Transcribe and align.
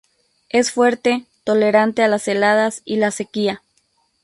Es 0.49 0.71
fuerte, 0.71 1.27
tolerante 1.43 2.01
a 2.01 2.07
las 2.07 2.27
heladas 2.27 2.81
y 2.85 2.95
la 2.95 3.11
sequía. 3.11 3.61